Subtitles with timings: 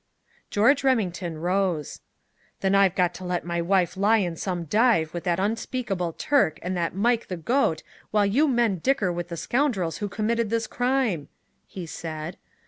[0.49, 2.01] George Remington rose.
[2.61, 6.57] "Then I've got to let my wife lie in some dive with that unspeakable Turk
[6.63, 10.65] and that Mike the Goat while you men dicker with the scoundrels who committed this
[10.65, 11.27] crime!"
[11.67, 12.37] he said.